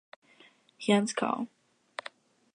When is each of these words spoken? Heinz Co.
Heinz 0.79 1.13
Co. 1.13 1.47